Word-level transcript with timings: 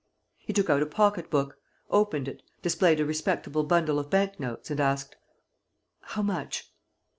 He 0.39 0.51
took 0.51 0.67
out 0.67 0.81
a 0.81 0.87
pocket 0.87 1.29
book, 1.29 1.59
opened 1.91 2.27
it, 2.27 2.41
displayed 2.63 2.99
a 2.99 3.05
respectable 3.05 3.63
bundle 3.63 3.99
of 3.99 4.09
bank 4.09 4.39
notes 4.39 4.71
and 4.71 4.79
asked: 4.79 5.15
"How 5.99 6.23
much?" 6.23 6.73